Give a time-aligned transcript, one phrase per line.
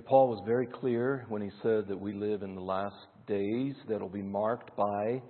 [0.00, 2.96] Paul was very clear when he said that we live in the last
[3.26, 5.22] days that'll be marked by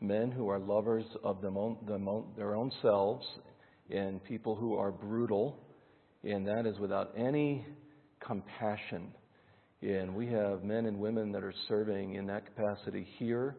[0.00, 3.26] men who are lovers of them own, them own, their own selves
[3.90, 5.58] and people who are brutal,
[6.24, 7.64] and that is without any
[8.20, 9.12] compassion.
[9.82, 13.56] And we have men and women that are serving in that capacity here,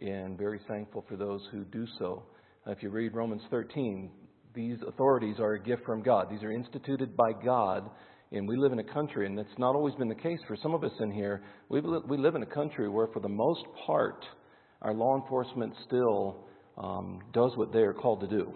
[0.00, 2.24] and very thankful for those who do so.
[2.66, 4.10] If you read Romans 13,
[4.54, 6.28] these authorities are a gift from God.
[6.30, 7.88] These are instituted by God,
[8.32, 10.72] and we live in a country, and it's not always been the case for some
[10.72, 11.42] of us in here.
[11.68, 14.24] We, we live in a country where, for the most part,
[14.82, 16.46] our law enforcement still
[16.78, 18.52] um, does what they are called to do.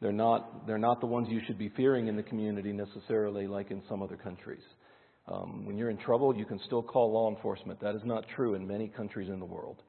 [0.00, 3.70] They're not, they're not the ones you should be fearing in the community necessarily, like
[3.70, 4.62] in some other countries.
[5.28, 7.80] Um, when you're in trouble, you can still call law enforcement.
[7.80, 9.82] That is not true in many countries in the world.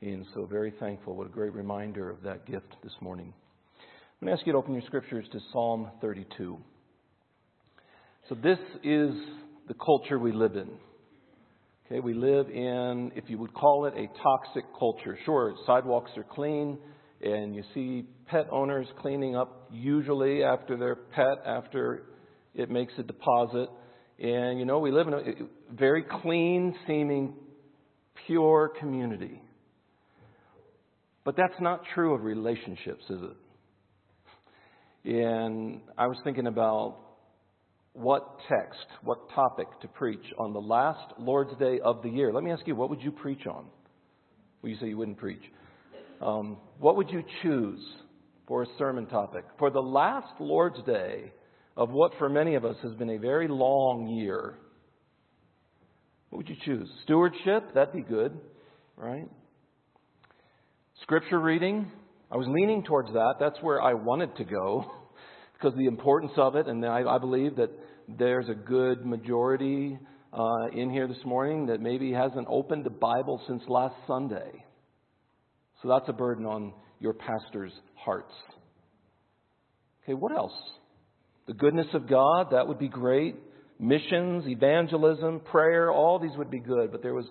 [0.00, 1.16] And so, very thankful.
[1.16, 3.32] What a great reminder of that gift this morning.
[4.20, 6.58] I'm going to ask you to open your scriptures to Psalm 32.
[8.30, 9.10] So, this is
[9.68, 10.70] the culture we live in.
[11.84, 15.18] Okay, we live in, if you would call it, a toxic culture.
[15.26, 16.78] Sure, sidewalks are clean,
[17.20, 22.04] and you see pet owners cleaning up usually after their pet, after
[22.54, 23.68] it makes a deposit.
[24.18, 27.34] And, you know, we live in a very clean seeming,
[28.26, 29.42] pure community.
[31.26, 33.20] But that's not true of relationships, is
[35.04, 35.14] it?
[35.14, 37.03] And I was thinking about
[37.94, 42.32] what text, what topic to preach on the last Lord's Day of the year.
[42.32, 43.66] Let me ask you, what would you preach on?
[44.62, 45.42] Well, you say you wouldn't preach.
[46.20, 47.80] Um, what would you choose
[48.48, 49.44] for a sermon topic?
[49.58, 51.32] For the last Lord's Day
[51.76, 54.56] of what for many of us has been a very long year,
[56.30, 56.88] what would you choose?
[57.04, 57.74] Stewardship?
[57.74, 58.36] That'd be good,
[58.96, 59.28] right?
[61.02, 61.92] Scripture reading?
[62.30, 63.34] I was leaning towards that.
[63.38, 64.90] That's where I wanted to go
[65.54, 67.70] because of the importance of it, and I, I believe that
[68.08, 69.98] there's a good majority
[70.32, 74.64] uh, in here this morning that maybe hasn't opened the Bible since last Sunday.
[75.82, 78.32] So that's a burden on your pastor's hearts.
[80.02, 80.52] Okay, what else?
[81.46, 83.36] The goodness of God, that would be great.
[83.78, 86.90] Missions, evangelism, prayer, all these would be good.
[86.90, 87.26] But there was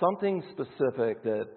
[0.00, 1.48] something specific that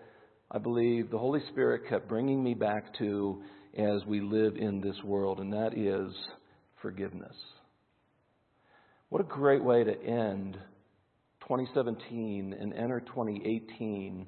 [0.51, 3.43] I believe the Holy Spirit kept bringing me back to
[3.77, 6.13] as we live in this world, and that is
[6.81, 7.35] forgiveness.
[9.09, 10.57] What a great way to end
[11.41, 14.27] 2017 and enter 2018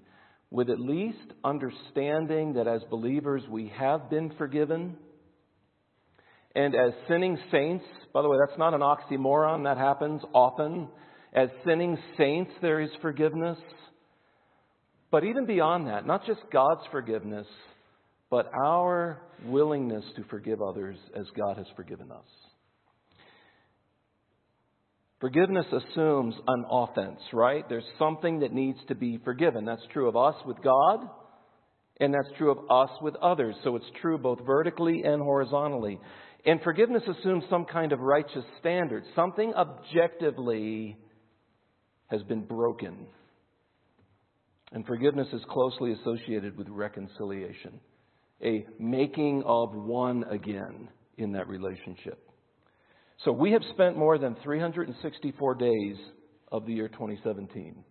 [0.50, 4.97] with at least understanding that as believers we have been forgiven.
[6.56, 10.90] And as sinning saints, by the way, that's not an oxymoron, that happens often.
[11.34, 13.58] As sinning saints, there is forgiveness.
[15.12, 17.47] But even beyond that, not just God's forgiveness,
[18.29, 22.25] but our willingness to forgive others as God has forgiven us.
[25.19, 27.63] Forgiveness assumes an offense, right?
[27.69, 29.66] There's something that needs to be forgiven.
[29.66, 31.07] That's true of us with God,
[32.00, 33.56] and that's true of us with others.
[33.63, 36.00] So it's true both vertically and horizontally.
[36.44, 39.03] And forgiveness assumes some kind of righteous standard.
[39.16, 40.97] Something objectively
[42.08, 43.06] has been broken.
[44.72, 47.79] And forgiveness is closely associated with reconciliation,
[48.44, 52.19] a making of one again in that relationship.
[53.24, 55.96] So we have spent more than 364 days
[56.52, 57.84] of the year 2017.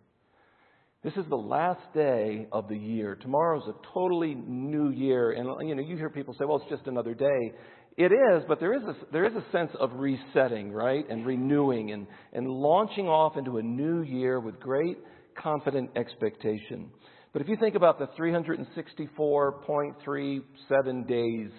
[1.03, 3.15] This is the last day of the year.
[3.15, 5.31] Tomorrow's a totally new year.
[5.31, 7.53] And you know, you hear people say, well, it's just another day.
[7.97, 11.09] It is, but there is a, there is a sense of resetting, right?
[11.09, 14.99] And renewing and, and launching off into a new year with great
[15.41, 16.91] confident expectation.
[17.33, 21.51] But if you think about the 364.37 days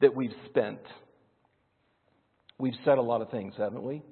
[0.00, 0.80] that we've spent,
[2.62, 4.02] We've said a lot of things, haven't we?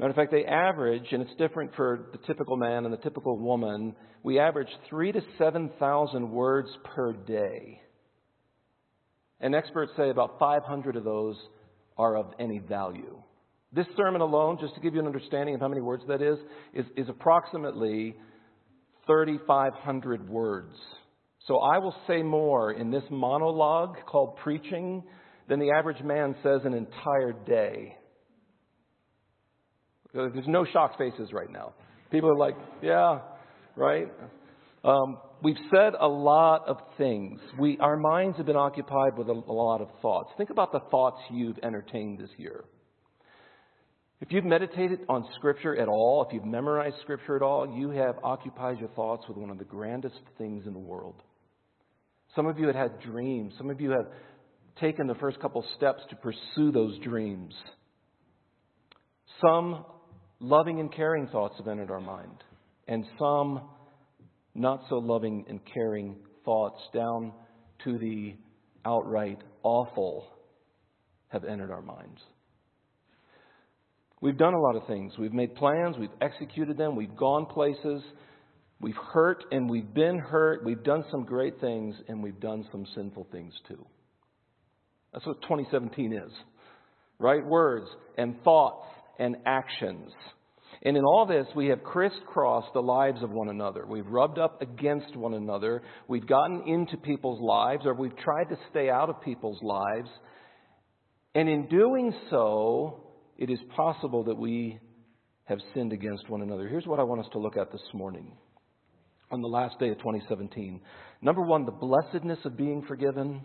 [0.00, 3.38] Matter of fact, they average, and it's different for the typical man and the typical
[3.38, 7.80] woman, we average three to 7,000 words per day.
[9.40, 11.36] And experts say about 500 of those
[11.96, 13.22] are of any value.
[13.72, 16.38] This sermon alone, just to give you an understanding of how many words that is,
[16.74, 18.16] is, is approximately
[19.08, 20.76] 3,500 words.
[21.48, 25.02] So I will say more in this monologue called preaching
[25.48, 27.96] than the average man says an entire day.
[30.12, 31.72] There's no shocked faces right now.
[32.10, 33.20] People are like, yeah,
[33.76, 34.08] right?
[34.84, 37.40] Um, we've said a lot of things.
[37.58, 40.30] We, our minds have been occupied with a, a lot of thoughts.
[40.36, 42.64] Think about the thoughts you've entertained this year.
[44.20, 48.16] If you've meditated on Scripture at all, if you've memorized Scripture at all, you have
[48.24, 51.22] occupied your thoughts with one of the grandest things in the world.
[52.34, 53.54] Some of you have had dreams.
[53.56, 54.06] Some of you have
[54.80, 57.54] taken the first couple steps to pursue those dreams.
[59.40, 59.84] Some
[60.40, 62.42] loving and caring thoughts have entered our mind,
[62.88, 63.60] and some
[64.54, 67.32] not so loving and caring thoughts down
[67.84, 68.34] to the
[68.84, 70.26] outright awful
[71.28, 72.20] have entered our minds.
[74.20, 75.12] We've done a lot of things.
[75.18, 78.02] We've made plans, we've executed them, we've gone places,
[78.80, 82.84] we've hurt and we've been hurt, we've done some great things, and we've done some
[82.94, 83.84] sinful things too.
[85.12, 86.32] That's what 2017 is.
[87.18, 87.86] Right words
[88.16, 88.86] and thoughts
[89.18, 90.12] and actions.
[90.82, 93.84] And in all this, we have crisscrossed the lives of one another.
[93.86, 95.82] We've rubbed up against one another.
[96.06, 100.08] We've gotten into people's lives, or we've tried to stay out of people's lives.
[101.34, 103.07] And in doing so,
[103.38, 104.78] it is possible that we
[105.44, 106.68] have sinned against one another.
[106.68, 108.36] Here's what I want us to look at this morning
[109.30, 110.80] on the last day of 2017.
[111.22, 113.40] Number one, the blessedness of being forgiven.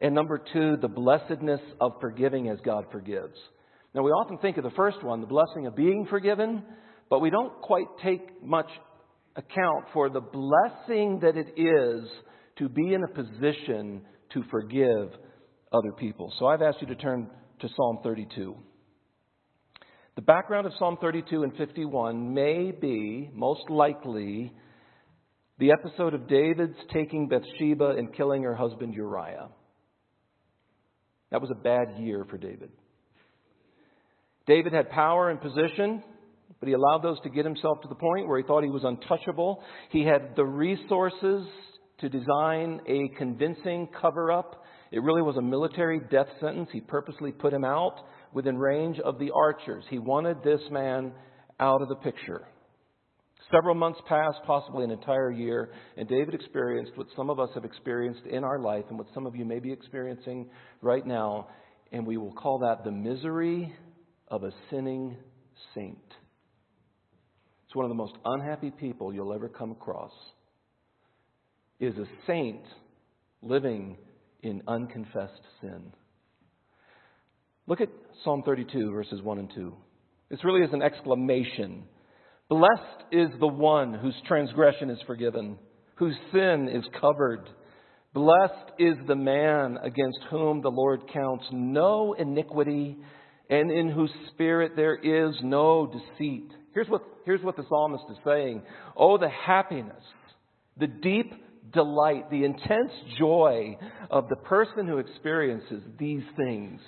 [0.00, 3.36] And number two, the blessedness of forgiving as God forgives.
[3.94, 6.62] Now, we often think of the first one, the blessing of being forgiven,
[7.10, 8.70] but we don't quite take much
[9.36, 12.08] account for the blessing that it is
[12.58, 14.02] to be in a position
[14.32, 15.10] to forgive
[15.72, 16.32] other people.
[16.38, 17.30] So I've asked you to turn
[17.60, 18.56] to Psalm 32.
[20.18, 24.52] The background of Psalm 32 and 51 may be, most likely,
[25.60, 29.46] the episode of David's taking Bathsheba and killing her husband Uriah.
[31.30, 32.70] That was a bad year for David.
[34.48, 36.02] David had power and position,
[36.58, 38.82] but he allowed those to get himself to the point where he thought he was
[38.82, 39.62] untouchable.
[39.90, 41.46] He had the resources
[42.00, 44.64] to design a convincing cover up.
[44.90, 46.70] It really was a military death sentence.
[46.72, 48.00] He purposely put him out
[48.32, 49.84] within range of the archers.
[49.88, 51.12] He wanted this man
[51.60, 52.46] out of the picture.
[53.50, 57.64] Several months passed, possibly an entire year, and David experienced what some of us have
[57.64, 60.50] experienced in our life and what some of you may be experiencing
[60.82, 61.48] right now,
[61.90, 63.74] and we will call that the misery
[64.28, 65.16] of a sinning
[65.74, 65.96] saint.
[67.66, 70.12] It's one of the most unhappy people you'll ever come across.
[71.80, 72.62] Is a saint
[73.40, 73.96] living
[74.42, 75.92] in unconfessed sin.
[77.68, 77.90] Look at
[78.24, 79.74] Psalm 32, verses 1 and 2.
[80.30, 81.84] This really is an exclamation.
[82.48, 85.58] Blessed is the one whose transgression is forgiven,
[85.96, 87.46] whose sin is covered.
[88.14, 92.96] Blessed is the man against whom the Lord counts no iniquity
[93.50, 96.50] and in whose spirit there is no deceit.
[96.72, 98.62] Here's what, here's what the psalmist is saying.
[98.96, 100.02] Oh, the happiness,
[100.78, 101.34] the deep
[101.70, 103.76] delight, the intense joy
[104.10, 106.80] of the person who experiences these things.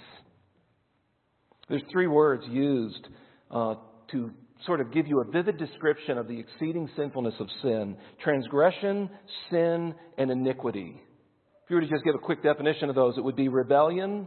[1.71, 3.07] There's three words used
[3.49, 3.77] uh,
[4.11, 4.33] to
[4.67, 9.09] sort of give you a vivid description of the exceeding sinfulness of sin transgression,
[9.51, 11.01] sin, and iniquity.
[11.65, 14.27] If you were to just give a quick definition of those, it would be rebellion,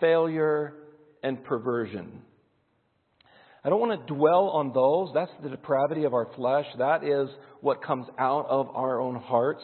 [0.00, 0.74] failure,
[1.22, 2.22] and perversion.
[3.64, 5.10] I don't want to dwell on those.
[5.14, 6.66] That's the depravity of our flesh.
[6.78, 7.28] That is
[7.60, 9.62] what comes out of our own hearts.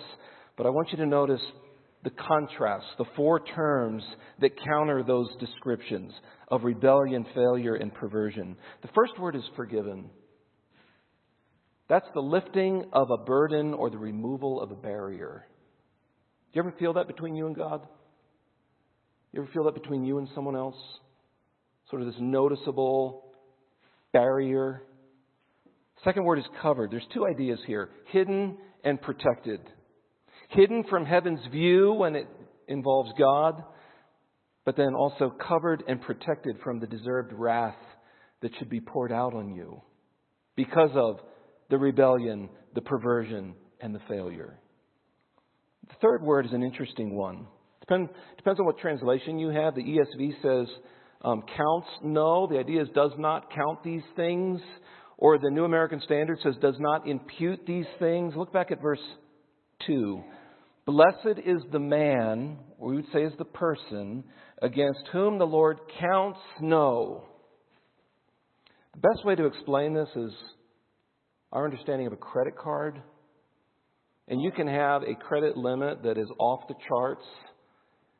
[0.57, 1.43] But I want you to notice
[2.05, 4.03] the contrast, the four terms
[4.41, 6.13] that counter those descriptions
[6.49, 8.57] of rebellion, failure, and perversion.
[8.83, 10.11] The first word is forgiven.
[11.89, 15.47] That's the lifting of a burden or the removal of a barrier.
[16.53, 17.87] Do you ever feel that between you and God?
[19.33, 20.77] You ever feel that between you and someone else?
[21.89, 23.33] Sort of this noticeable
[24.13, 24.83] barrier.
[26.05, 26.91] Second word is covered.
[26.91, 29.61] There's two ideas here hidden and protected
[30.53, 32.29] hidden from heaven's view when it
[32.69, 33.63] involves God,
[34.65, 37.77] but then also covered and protected from the deserved wrath
[38.43, 39.81] that should be poured out on you
[40.57, 41.19] because of
[41.71, 44.59] the rebellion, the perversion, and the failure.
[45.89, 47.47] The third word is an interesting one.
[47.81, 49.75] Depend, depends on what translation you have.
[49.75, 50.75] The ESV says
[51.23, 52.47] um, counts no.
[52.47, 54.61] The idea is does not count these things.
[55.19, 58.35] Or the New American Standard says does not impute these things.
[58.37, 59.01] Look back at verse
[59.87, 60.23] 2.
[60.85, 64.25] Blessed is the man, or we would say is the person,
[64.61, 67.25] against whom the Lord counts no.
[68.95, 70.33] The best way to explain this is
[71.53, 73.01] our understanding of a credit card.
[74.27, 77.25] And you can have a credit limit that is off the charts.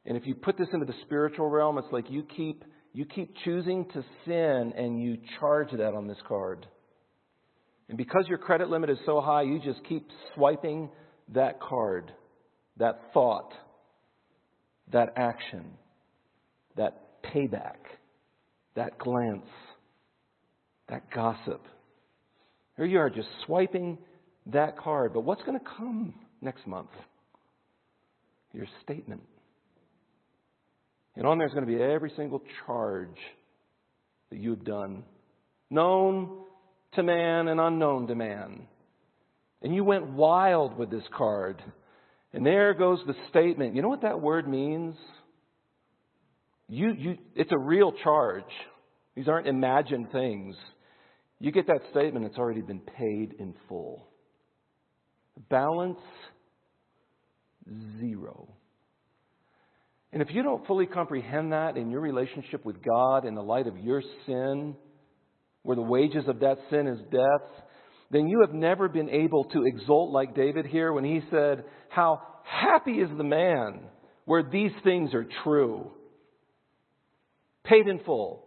[0.07, 2.65] And if you put this into the spiritual realm, it's like you keep
[2.95, 6.67] you keep choosing to sin and you charge that on this card.
[7.89, 10.91] And because your credit limit is so high, you just keep swiping
[11.31, 12.13] that card
[12.79, 13.53] that thought,
[14.93, 15.65] that action,
[16.77, 17.77] that payback,
[18.75, 19.47] that glance,
[20.89, 21.63] that gossip.
[22.77, 23.99] Here you are just swiping
[24.47, 25.13] that card.
[25.13, 26.91] But what's going to come next month?
[28.53, 29.23] Your statement.
[31.17, 33.17] And on there's going to be every single charge
[34.31, 35.05] that you've done,
[35.71, 36.45] known
[36.95, 38.63] to man and unknown to man.
[39.63, 41.63] And you went wild with this card.
[42.33, 43.75] And there goes the statement.
[43.75, 44.97] You know what that word means?
[46.69, 48.45] You, you, it's a real charge.
[49.15, 50.57] These aren't imagined things.
[51.39, 54.09] You get that statement, it's already been paid in full.
[55.51, 55.99] Balance
[58.01, 58.49] zero.
[60.13, 63.67] And if you don't fully comprehend that in your relationship with God in the light
[63.67, 64.77] of your sin,
[65.63, 67.65] where the wages of that sin is death,
[68.13, 72.21] then you have never been able to exult like David here when he said, How
[72.45, 73.81] happy is the man
[74.27, 75.91] where these things are true.
[77.65, 78.47] Paid in full,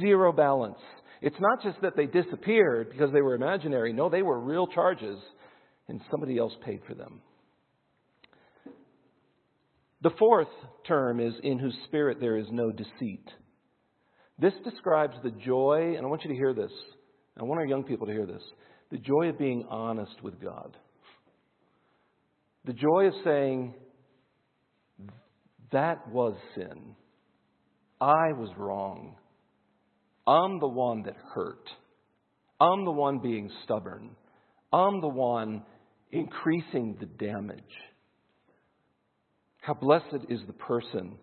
[0.00, 0.78] zero balance.
[1.20, 3.92] It's not just that they disappeared because they were imaginary.
[3.92, 5.18] No, they were real charges,
[5.88, 7.20] and somebody else paid for them.
[10.02, 10.48] The fourth
[10.86, 13.24] term is in whose spirit there is no deceit.
[14.38, 16.72] This describes the joy, and I want you to hear this.
[17.38, 18.42] I want our young people to hear this.
[18.92, 20.76] The joy of being honest with God.
[22.66, 23.74] The joy of saying,
[25.72, 26.94] that was sin.
[27.98, 29.16] I was wrong.
[30.26, 31.66] I'm the one that hurt.
[32.60, 34.10] I'm the one being stubborn.
[34.70, 35.62] I'm the one
[36.10, 37.62] increasing the damage.
[39.62, 41.16] How blessed is the person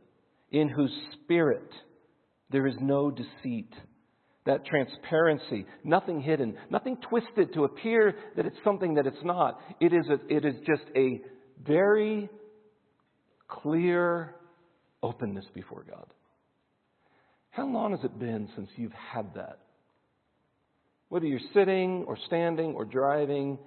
[0.52, 1.70] in whose spirit
[2.50, 3.72] there is no deceit.
[4.46, 9.60] That transparency, nothing hidden, nothing twisted to appear that it's something that it's not.
[9.80, 11.22] It is, a, it is just a
[11.66, 12.30] very
[13.48, 14.36] clear
[15.04, 16.08] openness before God.
[17.52, 19.60] How long has it been since you've had that?
[21.10, 23.58] Whether you're sitting or standing or driving,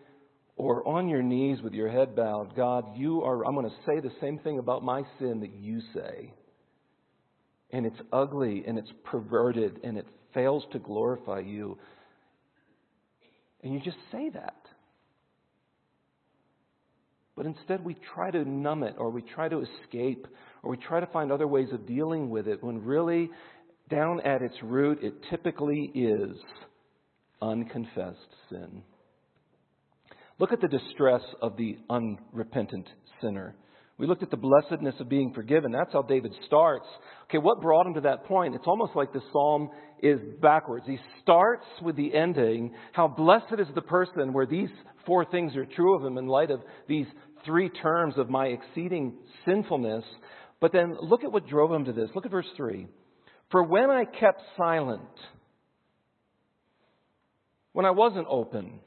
[0.57, 4.01] or on your knees with your head bowed, God, you are, I'm going to say
[4.01, 6.33] the same thing about my sin that you say.
[7.73, 11.79] And it's ugly and it's perverted and it fails to glorify you.
[13.63, 14.57] And you just say that.
[17.37, 20.27] But instead, we try to numb it or we try to escape
[20.63, 23.31] or we try to find other ways of dealing with it when really,
[23.89, 26.37] down at its root, it typically is
[27.41, 28.19] unconfessed
[28.51, 28.83] sin.
[30.39, 32.89] Look at the distress of the unrepentant
[33.21, 33.55] sinner.
[34.03, 35.71] We looked at the blessedness of being forgiven.
[35.71, 36.87] That's how David starts.
[37.31, 38.57] Okay, what brought him to that point?
[38.57, 39.71] It's almost like the psalm
[40.03, 40.87] is backwards.
[40.89, 42.75] He starts with the ending.
[42.91, 44.71] How blessed is the person where these
[45.07, 47.07] four things are true of him in light of these
[47.45, 50.03] three terms of my exceeding sinfulness.
[50.61, 52.11] But then look at what drove him to this.
[52.13, 52.89] Look at verse 3.
[53.53, 55.03] For when I kept silent,
[57.73, 58.81] when I wasn't open,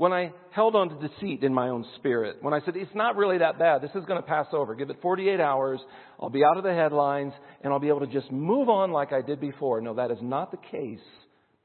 [0.00, 3.16] when I held on to deceit in my own spirit, when I said, it's not
[3.16, 5.78] really that bad, this is going to pass over, give it 48 hours,
[6.18, 9.12] I'll be out of the headlines, and I'll be able to just move on like
[9.12, 9.78] I did before.
[9.82, 11.04] No, that is not the case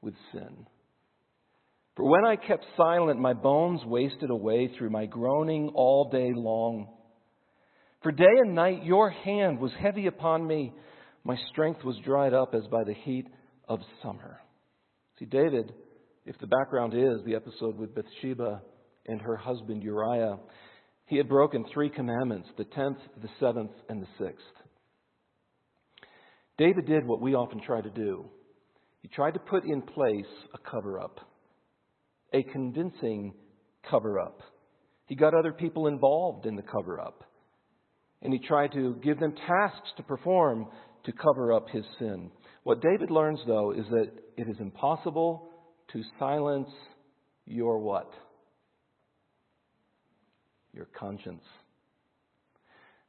[0.02, 0.66] with sin.
[1.96, 6.88] For when I kept silent, my bones wasted away through my groaning all day long.
[8.02, 10.74] For day and night your hand was heavy upon me.
[11.24, 13.28] My strength was dried up as by the heat
[13.66, 14.40] of summer.
[15.18, 15.72] See, David
[16.26, 18.60] if the background is the episode with Bathsheba
[19.06, 20.38] and her husband Uriah,
[21.06, 24.44] he had broken three commandments the tenth, the seventh, and the sixth.
[26.58, 28.26] David did what we often try to do.
[29.02, 31.20] He tried to put in place a cover up,
[32.32, 33.32] a convincing
[33.88, 34.40] cover up.
[35.06, 37.22] He got other people involved in the cover up.
[38.22, 40.66] And he tried to give them tasks to perform
[41.04, 42.32] to cover up his sin.
[42.64, 45.50] What David learns, though, is that it is impossible
[45.92, 46.70] to silence
[47.46, 48.10] your what?
[50.72, 51.44] Your conscience.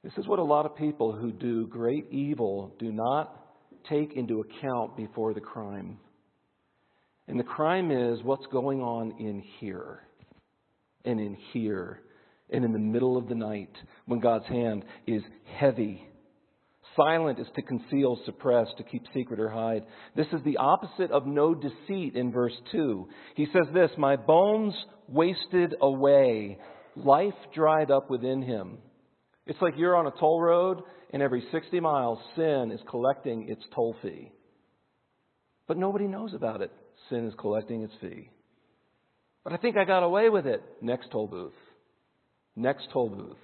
[0.03, 3.45] This is what a lot of people who do great evil do not
[3.89, 5.97] take into account before the crime.
[7.27, 9.99] And the crime is what's going on in here
[11.03, 12.01] and in here
[12.49, 15.21] and in the middle of the night when God's hand is
[15.57, 16.06] heavy
[16.97, 19.83] Silent is to conceal, suppress, to keep secret or hide.
[20.15, 23.07] This is the opposite of no deceit in verse 2.
[23.35, 24.73] He says this My bones
[25.07, 26.57] wasted away,
[26.95, 28.79] life dried up within him.
[29.45, 30.81] It's like you're on a toll road,
[31.13, 34.31] and every 60 miles, sin is collecting its toll fee.
[35.67, 36.71] But nobody knows about it.
[37.09, 38.29] Sin is collecting its fee.
[39.43, 40.61] But I think I got away with it.
[40.81, 41.53] Next toll booth.
[42.55, 43.37] Next toll booth.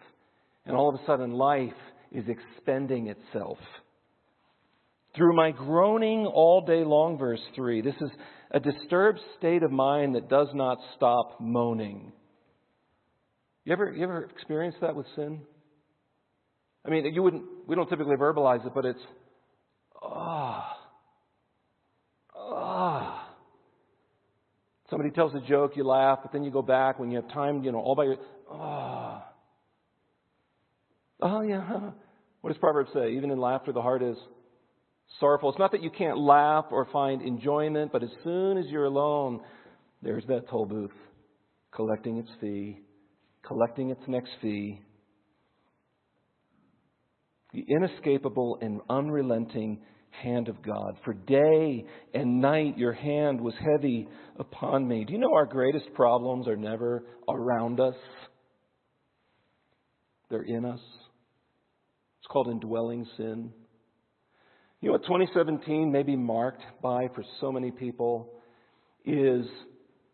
[0.65, 1.71] And all of a sudden, life
[2.13, 3.57] is expending itself.
[5.15, 8.09] Through my groaning all day long, verse 3, this is
[8.51, 12.11] a disturbed state of mind that does not stop moaning.
[13.65, 15.41] You ever, you ever experienced that with sin?
[16.85, 18.99] I mean, you wouldn't, we don't typically verbalize it, but it's,
[20.01, 20.77] ah,
[22.35, 23.19] oh, ah.
[23.19, 23.29] Oh.
[24.89, 27.63] Somebody tells a joke, you laugh, but then you go back when you have time,
[27.63, 28.17] you know, all by your.
[28.51, 29.23] Oh.
[31.19, 31.91] Oh, yeah.
[32.43, 33.13] What does Proverbs say?
[33.13, 34.17] Even in laughter, the heart is
[35.21, 35.49] sorrowful.
[35.49, 39.39] It's not that you can't laugh or find enjoyment, but as soon as you're alone,
[40.01, 40.91] there's that toll booth
[41.73, 42.81] collecting its fee,
[43.47, 44.81] collecting its next fee.
[47.53, 49.79] The inescapable and unrelenting
[50.21, 50.97] hand of God.
[51.05, 55.05] For day and night your hand was heavy upon me.
[55.05, 57.95] Do you know our greatest problems are never around us?
[60.29, 60.81] They're in us.
[62.23, 63.51] It's called indwelling sin.
[64.79, 68.29] You know what 2017 may be marked by for so many people
[69.03, 69.45] is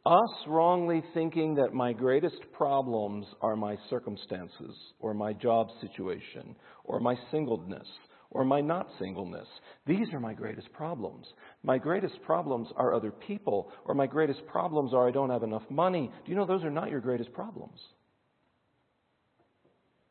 [0.07, 6.99] us wrongly thinking that my greatest problems are my circumstances or my job situation or
[6.99, 7.87] my singleness
[8.31, 9.47] or my not singleness.
[9.85, 11.27] These are my greatest problems.
[11.61, 15.69] My greatest problems are other people, or my greatest problems are I don't have enough
[15.69, 16.11] money.
[16.25, 17.79] Do you know those are not your greatest problems?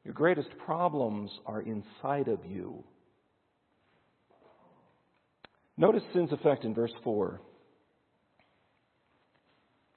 [0.04, 2.84] Your greatest problems are inside of you.
[5.76, 7.40] Notice sin's effect in verse 4.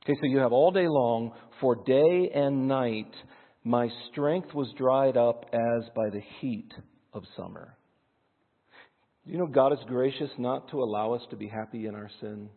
[0.04, 3.12] Okay, so you have all day long, for day and night,
[3.64, 6.72] my strength was dried up as by the heat
[7.14, 7.78] of summer.
[9.26, 12.50] You know, God is gracious not to allow us to be happy in our sin.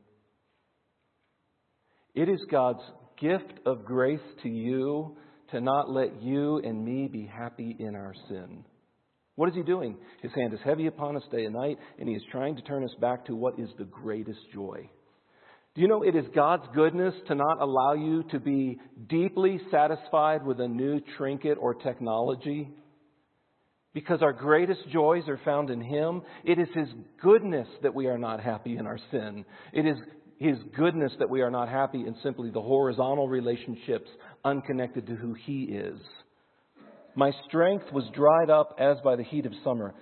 [2.14, 2.82] It is God's
[3.20, 5.16] gift of grace to you
[5.50, 8.64] to not let you and me be happy in our sin.
[9.36, 9.96] What is He doing?
[10.22, 12.84] His hand is heavy upon us day and night, and He is trying to turn
[12.84, 14.88] us back to what is the greatest joy.
[15.74, 20.44] Do you know it is God's goodness to not allow you to be deeply satisfied
[20.46, 22.70] with a new trinket or technology?
[23.94, 26.22] because our greatest joys are found in Him.
[26.44, 26.88] It is His
[27.22, 29.44] goodness that we are not happy in our sin.
[29.72, 29.96] It is
[30.38, 34.10] His goodness that we are not happy in simply the horizontal relationships
[34.44, 35.98] unconnected to who He is.
[37.16, 39.94] My strength was dried up as by the heat of summer.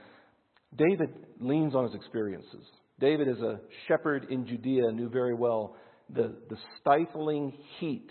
[0.76, 2.64] David leans on his experiences.
[2.98, 5.76] David, as a shepherd in Judea, knew very well
[6.14, 8.08] the, the stifling heat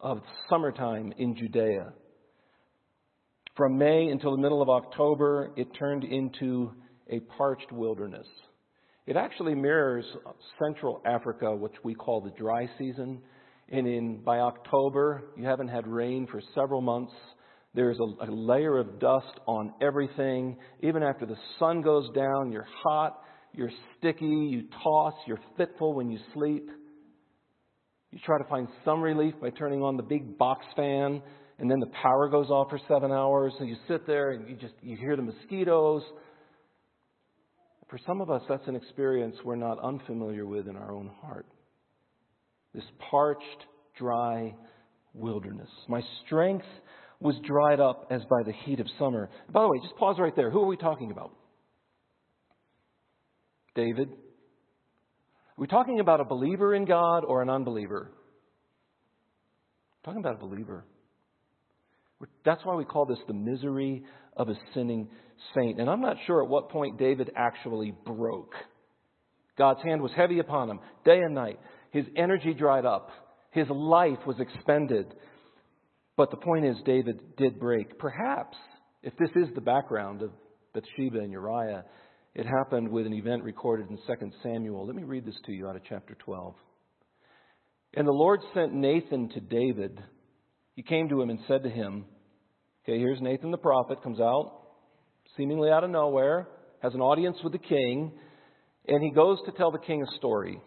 [0.00, 1.92] of summertime in Judea.
[3.56, 6.72] From May until the middle of October, it turned into
[7.10, 8.26] a parched wilderness.
[9.06, 10.04] It actually mirrors
[10.62, 13.20] Central Africa, which we call the dry season.
[13.70, 17.12] And in, by October, you haven't had rain for several months.
[17.74, 20.56] There's a, a layer of dust on everything.
[20.82, 23.20] Even after the sun goes down, you're hot,
[23.52, 26.70] you're sticky, you toss, you're fitful when you sleep.
[28.10, 31.22] You try to find some relief by turning on the big box fan
[31.58, 34.54] and then the power goes off for seven hours, and you sit there and you
[34.54, 36.02] just you hear the mosquitoes.
[37.90, 41.46] For some of us, that's an experience we're not unfamiliar with in our own heart.
[42.78, 43.42] This parched,
[43.98, 44.54] dry
[45.12, 45.68] wilderness.
[45.88, 46.64] My strength
[47.18, 49.28] was dried up as by the heat of summer.
[49.52, 50.48] By the way, just pause right there.
[50.48, 51.32] Who are we talking about?
[53.74, 54.10] David.
[54.10, 58.12] Are we talking about a believer in God or an unbeliever?
[58.12, 60.84] We're talking about a believer.
[62.44, 64.04] That's why we call this the misery
[64.36, 65.08] of a sinning
[65.52, 65.80] saint.
[65.80, 68.54] And I'm not sure at what point David actually broke.
[69.56, 71.58] God's hand was heavy upon him day and night.
[71.90, 73.10] His energy dried up.
[73.52, 75.06] His life was expended.
[76.16, 77.98] But the point is, David did break.
[77.98, 78.56] Perhaps,
[79.02, 80.30] if this is the background of
[80.74, 81.84] Bathsheba and Uriah,
[82.34, 84.86] it happened with an event recorded in 2 Samuel.
[84.86, 86.54] Let me read this to you out of chapter 12.
[87.94, 89.98] And the Lord sent Nathan to David
[90.78, 92.04] he came to him and said to him,
[92.84, 94.60] Okay, here's Nathan the prophet, comes out
[95.36, 96.46] seemingly out of nowhere,
[96.80, 98.12] has an audience with the king,
[98.86, 100.62] and he goes to tell the king a story.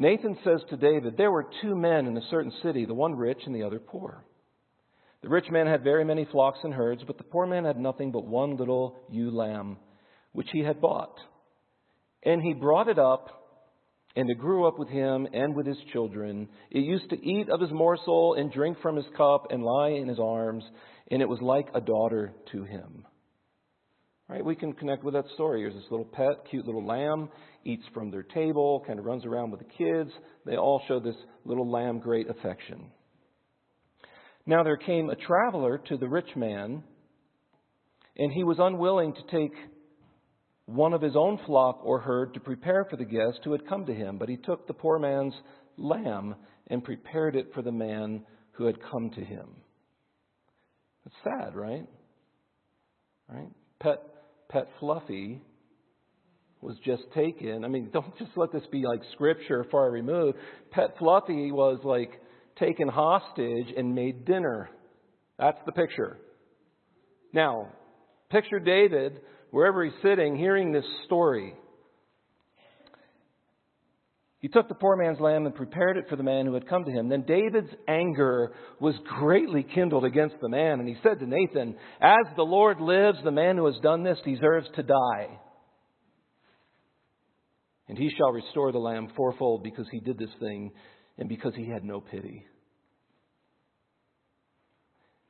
[0.00, 3.42] Nathan says to David, There were two men in a certain city, the one rich
[3.44, 4.24] and the other poor.
[5.22, 8.10] The rich man had very many flocks and herds, but the poor man had nothing
[8.10, 9.76] but one little ewe lamb,
[10.32, 11.14] which he had bought.
[12.22, 13.40] And he brought it up
[14.16, 16.48] and it grew up with him and with his children.
[16.70, 20.08] It used to eat of his morsel and drink from his cup and lie in
[20.08, 20.64] his arms,
[21.10, 23.04] and it was like a daughter to him.
[24.30, 24.44] Right?
[24.44, 25.58] We can connect with that story.
[25.58, 27.30] Here's this little pet, cute little lamb,
[27.64, 30.10] eats from their table, kind of runs around with the kids.
[30.46, 32.92] They all show this little lamb great affection.
[34.46, 36.84] Now there came a traveler to the rich man,
[38.16, 39.52] and he was unwilling to take
[40.66, 43.84] one of his own flock or herd to prepare for the guest who had come
[43.86, 45.34] to him, but he took the poor man's
[45.76, 46.36] lamb
[46.68, 49.48] and prepared it for the man who had come to him.
[51.04, 51.88] It's sad, right?
[53.28, 53.48] Right?
[53.80, 54.00] Pet
[54.50, 55.40] pet Fluffy
[56.60, 57.64] was just taken.
[57.64, 60.38] I mean, don't just let this be like scripture far removed.
[60.70, 62.10] Pet Fluffy was like
[62.58, 64.68] taken hostage and made dinner.
[65.38, 66.18] That's the picture.
[67.32, 67.68] Now,
[68.30, 71.54] picture David, wherever he's sitting, hearing this story.
[74.40, 76.84] He took the poor man's lamb and prepared it for the man who had come
[76.84, 77.10] to him.
[77.10, 82.34] Then David's anger was greatly kindled against the man, and he said to Nathan, As
[82.36, 85.38] the Lord lives, the man who has done this deserves to die.
[87.86, 90.72] And he shall restore the lamb fourfold because he did this thing
[91.18, 92.46] and because he had no pity.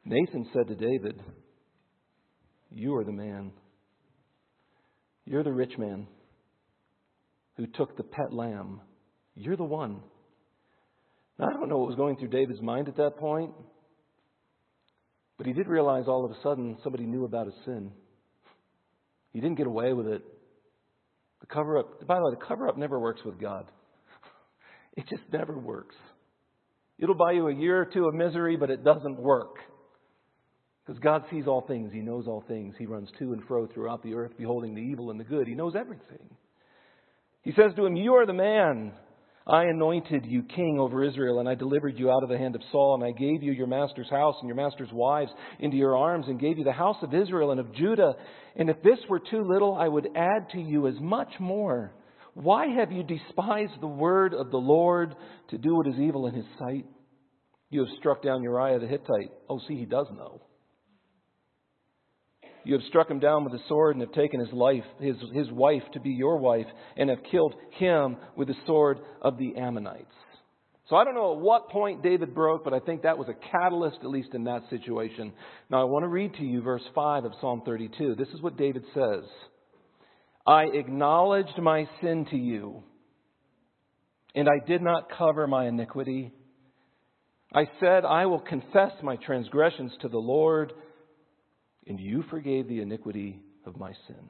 [0.04, 1.20] Nathan said to David,
[2.70, 3.50] You are the man.
[5.24, 6.06] You're the rich man
[7.56, 8.82] who took the pet lamb
[9.40, 10.00] you're the one.
[11.38, 13.52] Now, I don't know what was going through David's mind at that point,
[15.38, 17.90] but he did realize all of a sudden somebody knew about his sin.
[19.32, 20.22] He didn't get away with it.
[21.40, 23.66] The cover up, by the way, the cover up never works with God.
[24.96, 25.94] It just never works.
[26.98, 29.54] It'll buy you a year or two of misery, but it doesn't work.
[30.84, 32.74] Because God sees all things, He knows all things.
[32.76, 35.46] He runs to and fro throughout the earth, beholding the evil and the good.
[35.46, 36.28] He knows everything.
[37.42, 38.92] He says to him, You are the man
[39.46, 42.62] I anointed you king over Israel, and I delivered you out of the hand of
[42.70, 46.26] Saul, and I gave you your master's house and your master's wives into your arms,
[46.28, 48.14] and gave you the house of Israel and of Judah.
[48.56, 51.92] And if this were too little, I would add to you as much more.
[52.34, 55.14] Why have you despised the word of the Lord
[55.48, 56.86] to do what is evil in his sight?
[57.70, 59.30] You have struck down Uriah the Hittite.
[59.48, 60.42] Oh, see, he does know.
[62.64, 65.50] You have struck him down with the sword and have taken his life, his, his
[65.50, 70.12] wife to be your wife, and have killed him with the sword of the Ammonites.
[70.90, 73.50] So I don't know at what point David broke, but I think that was a
[73.50, 75.32] catalyst, at least in that situation.
[75.70, 78.16] Now I want to read to you verse 5 of Psalm 32.
[78.16, 79.22] This is what David says
[80.44, 82.82] I acknowledged my sin to you,
[84.34, 86.32] and I did not cover my iniquity.
[87.54, 90.72] I said, I will confess my transgressions to the Lord
[91.90, 94.28] and you forgave the iniquity of my sin.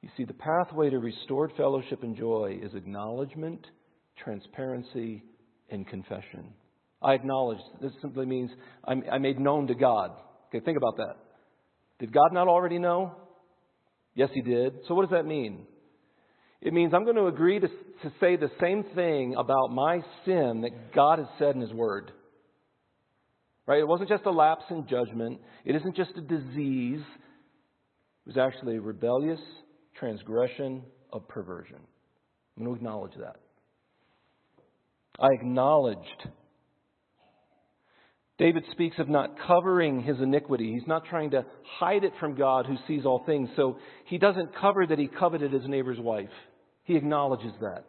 [0.00, 3.66] You see, the pathway to restored fellowship and joy is acknowledgement,
[4.24, 5.22] transparency,
[5.70, 6.54] and confession.
[7.02, 7.58] I acknowledge.
[7.82, 8.50] This simply means
[8.86, 10.12] I made known to God.
[10.48, 11.16] Okay, think about that.
[11.98, 13.12] Did God not already know?
[14.14, 14.72] Yes, He did.
[14.88, 15.66] So what does that mean?
[16.62, 20.62] It means I'm going to agree to, to say the same thing about my sin
[20.62, 22.10] that God has said in His Word.
[23.66, 23.78] Right?
[23.78, 25.40] It wasn't just a lapse in judgment.
[25.64, 27.00] It isn't just a disease.
[27.00, 29.40] It was actually a rebellious
[29.98, 31.78] transgression of perversion.
[32.56, 33.36] I'm going to acknowledge that.
[35.18, 36.28] I acknowledged.
[38.36, 40.72] David speaks of not covering his iniquity.
[40.72, 41.44] He's not trying to
[41.78, 43.48] hide it from God who sees all things.
[43.56, 46.30] So he doesn't cover that he coveted his neighbor's wife.
[46.82, 47.84] He acknowledges that.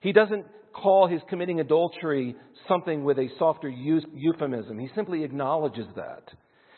[0.00, 0.44] He doesn't
[0.82, 2.36] call his committing adultery
[2.68, 4.78] something with a softer euphemism.
[4.78, 6.22] He simply acknowledges that.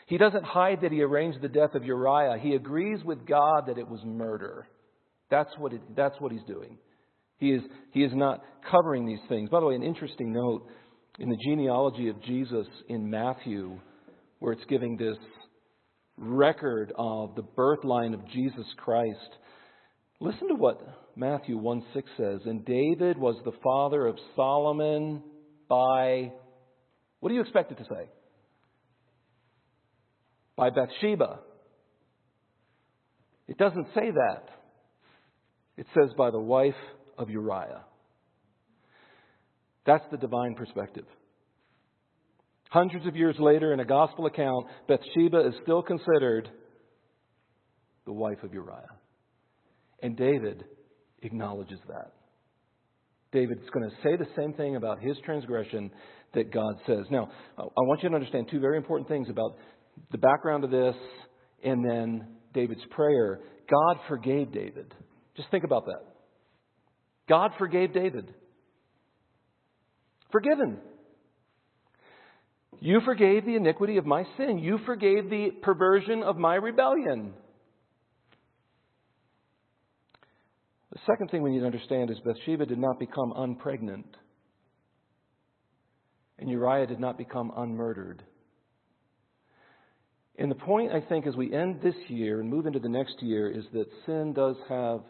[0.06, 2.38] He doesn't hide that he arranged the death of Uriah.
[2.40, 4.66] He agrees with God that it was murder.
[5.30, 6.78] That's what, it, that's what he's doing.
[7.38, 9.50] He is, he is not covering these things.
[9.50, 10.66] By the way, an interesting note
[11.18, 13.78] in the genealogy of Jesus in Matthew,
[14.38, 15.16] where it's giving this
[16.16, 19.36] record of the birth line of Jesus Christ.
[20.20, 20.80] Listen to what
[21.18, 22.40] Matthew 1 6 says.
[22.44, 25.20] And David was the father of Solomon
[25.68, 26.32] by,
[27.18, 28.08] what do you expect it to say?
[30.54, 31.40] By Bathsheba.
[33.48, 34.44] It doesn't say that.
[35.76, 36.74] It says by the wife
[37.18, 37.84] of Uriah.
[39.86, 41.06] That's the divine perspective.
[42.70, 46.48] Hundreds of years later, in a gospel account, Bathsheba is still considered
[48.06, 48.86] the wife of Uriah.
[50.00, 50.64] And David
[51.22, 52.12] acknowledges that.
[53.32, 55.90] David's going to say the same thing about his transgression
[56.34, 57.04] that God says.
[57.10, 59.56] Now, I want you to understand two very important things about
[60.12, 60.94] the background of this
[61.64, 63.40] and then David's prayer.
[63.70, 64.94] God forgave David.
[65.36, 66.00] Just think about that.
[67.28, 68.32] God forgave David.
[70.32, 70.78] Forgiven.
[72.80, 74.58] You forgave the iniquity of my sin.
[74.58, 77.34] You forgave the perversion of my rebellion.
[80.92, 84.06] The second thing we need to understand is Bathsheba did not become unpregnant,
[86.38, 88.20] and Uriah did not become unmurdered.
[90.38, 93.16] And the point, I think, as we end this year and move into the next
[93.20, 95.00] year is that sin does have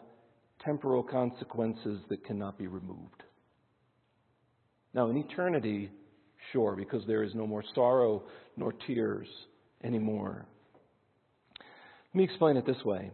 [0.65, 3.23] temporal consequences that cannot be removed.
[4.93, 5.91] Now, in eternity,
[6.51, 8.23] sure, because there is no more sorrow
[8.57, 9.27] nor tears
[9.83, 10.47] anymore.
[11.59, 13.11] Let me explain it this way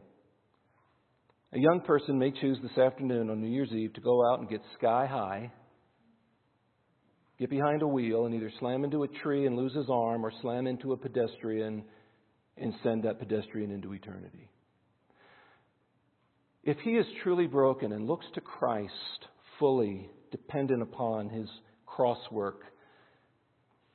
[1.55, 4.49] A young person may choose this afternoon on New Year's Eve to go out and
[4.49, 5.53] get sky high,
[7.39, 10.33] get behind a wheel, and either slam into a tree and lose his arm or
[10.41, 11.85] slam into a pedestrian
[12.57, 14.49] and send that pedestrian into eternity.
[16.65, 18.91] If he is truly broken and looks to Christ
[19.57, 21.47] fully dependent upon his
[21.85, 22.63] cross work,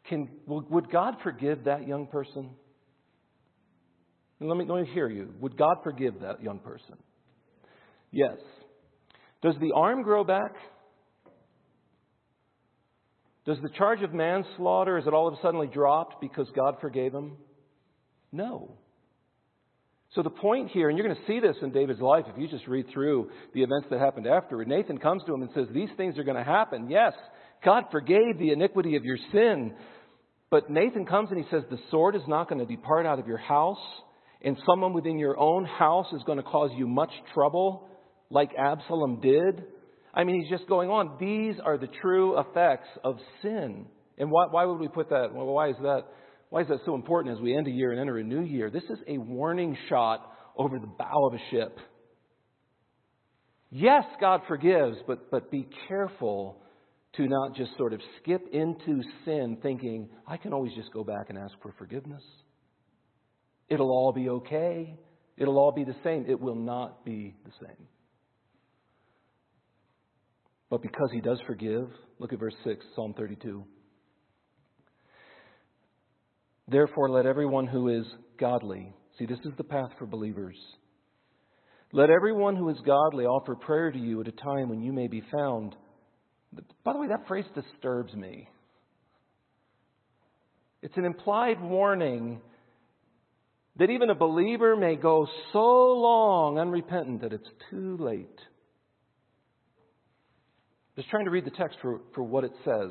[0.09, 2.53] can, would God forgive that young person?
[4.41, 5.35] let me, let me hear you.
[5.41, 6.97] Would God forgive that young person?
[8.11, 8.37] Yes.
[9.43, 10.55] Does the arm grow back?
[13.47, 17.15] Does the charge of manslaughter, is it all of a sudden dropped because God forgave
[17.15, 17.37] him?
[18.33, 18.77] No.
[20.15, 22.49] So the point here, and you're going to see this in David's life if you
[22.49, 24.67] just read through the events that happened afterward.
[24.67, 26.91] Nathan comes to him and says, These things are going to happen.
[26.91, 27.13] Yes,
[27.65, 29.73] God forgave the iniquity of your sin.
[30.51, 33.29] But Nathan comes and he says, The sword is not going to depart out of
[33.29, 33.79] your house,
[34.43, 37.89] and someone within your own house is going to cause you much trouble,
[38.31, 39.65] like Absalom did.
[40.15, 41.17] I mean, he's just going on.
[41.21, 43.87] These are the true effects of sin.
[44.19, 45.35] And why, why would we put that?
[45.35, 46.03] Well, why is that?
[46.51, 48.71] Why is that so important as we end a year and enter a new year?
[48.71, 51.79] This is a warning shot over the bow of a ship.
[53.71, 56.61] Yes, God forgives, but, but be careful
[57.17, 61.27] to not just sort of skip into sin thinking, I can always just go back
[61.29, 62.23] and ask for forgiveness.
[63.69, 64.97] It'll all be okay.
[65.39, 66.27] It'll all be the same.
[66.29, 67.87] It will not be the same.
[70.71, 71.89] But because he does forgive,
[72.21, 73.65] look at verse 6, Psalm 32.
[76.69, 78.07] Therefore, let everyone who is
[78.39, 80.57] godly, see, this is the path for believers.
[81.93, 85.09] Let everyone who is godly offer prayer to you at a time when you may
[85.09, 85.75] be found.
[86.85, 88.49] By the way, that phrase disturbs me.
[90.83, 92.41] It's an implied warning
[93.77, 98.39] that even a believer may go so long unrepentant that it's too late.
[101.01, 102.91] Just trying to read the text for, for what it says.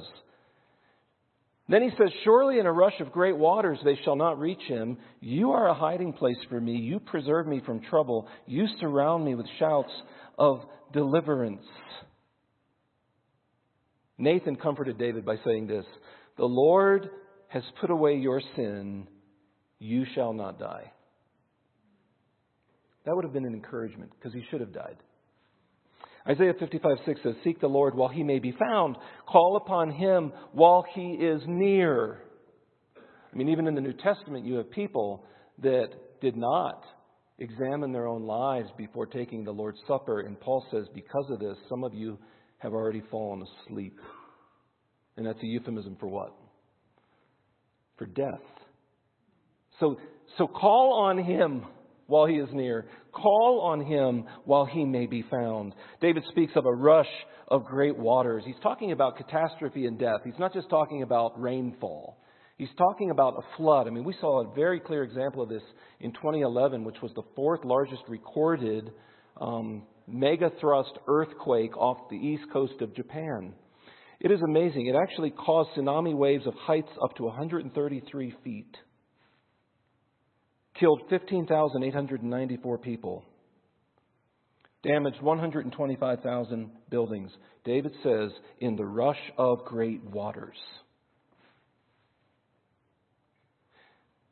[1.67, 4.97] Then he says, Surely in a rush of great waters they shall not reach him.
[5.19, 6.71] You are a hiding place for me.
[6.71, 8.27] You preserve me from trouble.
[8.47, 9.91] You surround me with shouts
[10.39, 11.61] of deliverance.
[14.17, 15.85] Nathan comforted David by saying this
[16.35, 17.11] The Lord
[17.49, 19.07] has put away your sin.
[19.77, 20.91] You shall not die.
[23.05, 24.97] That would have been an encouragement because he should have died.
[26.29, 30.31] Isaiah 55 6 says, Seek the Lord while he may be found, call upon him
[30.51, 32.19] while he is near.
[32.97, 35.23] I mean, even in the New Testament, you have people
[35.63, 35.89] that
[36.21, 36.83] did not
[37.39, 40.21] examine their own lives before taking the Lord's Supper.
[40.21, 42.19] And Paul says, Because of this, some of you
[42.59, 43.97] have already fallen asleep.
[45.17, 46.33] And that's a euphemism for what?
[47.97, 48.41] For death.
[49.79, 49.97] So,
[50.37, 51.65] so call on him
[52.09, 52.85] while he is near.
[53.13, 55.73] Call on him while he may be found.
[56.01, 57.07] David speaks of a rush
[57.47, 58.43] of great waters.
[58.45, 60.21] He's talking about catastrophe and death.
[60.23, 62.17] He's not just talking about rainfall.
[62.57, 63.87] He's talking about a flood.
[63.87, 65.63] I mean, we saw a very clear example of this
[66.01, 68.91] in 2011, which was the fourth largest recorded
[69.39, 73.53] um, mega thrust earthquake off the east coast of Japan.
[74.19, 74.87] It is amazing.
[74.87, 78.75] It actually caused tsunami waves of heights up to 133 feet
[80.77, 83.23] killed 15,894 people,
[84.83, 87.31] damaged 125,000 buildings.
[87.65, 90.57] David says, in the rush of great waters.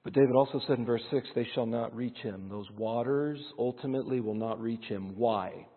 [0.03, 2.47] But David also said in verse 6, they shall not reach him.
[2.49, 5.17] Those waters ultimately will not reach him.
[5.17, 5.67] Why?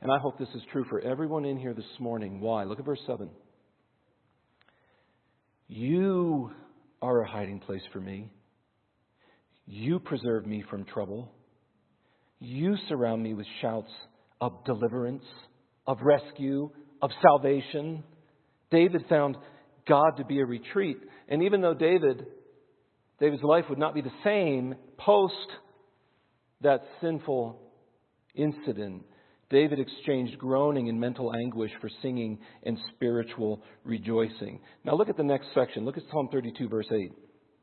[0.00, 2.40] And I hope this is true for everyone in here this morning.
[2.40, 2.64] Why?
[2.64, 3.28] Look at verse 7.
[5.68, 6.50] You
[7.02, 8.30] are a hiding place for me.
[9.66, 11.30] You preserve me from trouble.
[12.38, 13.90] You surround me with shouts
[14.40, 15.24] of deliverance,
[15.86, 16.70] of rescue,
[17.02, 18.04] of salvation.
[18.70, 19.36] David found
[19.86, 20.98] God to be a retreat.
[21.28, 22.24] And even though David,
[23.20, 25.34] David's life would not be the same post
[26.60, 27.60] that sinful
[28.34, 29.02] incident,
[29.52, 34.58] David exchanged groaning and mental anguish for singing and spiritual rejoicing.
[34.84, 35.84] Now look at the next section.
[35.84, 37.12] Look at Psalm 32, verse 8.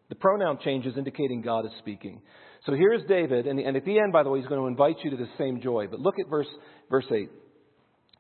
[0.10, 2.21] The pronoun changes indicating God is speaking.
[2.65, 4.97] So here's David, and, and at the end, by the way, he's going to invite
[5.04, 5.88] you to the same joy.
[5.89, 6.47] But look at verse,
[6.89, 7.30] verse 8.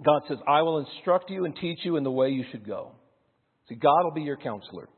[0.03, 2.93] God says, I will instruct you and teach you in the way you should go.
[3.67, 4.89] See, God will be your counselor.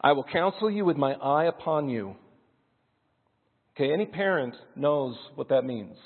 [0.00, 2.16] I will counsel you with my eye upon you.
[3.76, 5.96] Okay, any parent knows what that means.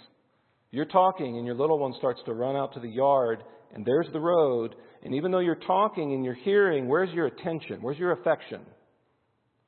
[0.74, 4.08] You're talking and your little one starts to run out to the yard and there's
[4.12, 4.74] the road.
[5.04, 7.78] And even though you're talking and you're hearing, where's your attention?
[7.80, 8.60] Where's your affection?